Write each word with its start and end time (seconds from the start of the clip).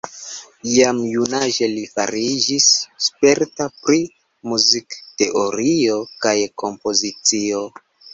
Jam 0.75 0.99
junaĝe 1.15 1.67
li 1.73 1.81
fariĝis 1.97 2.69
sperta 3.07 3.67
pri 3.83 3.99
muzikteorio 4.53 5.99
kaj 6.27 6.35
kompozicio. 6.63 7.63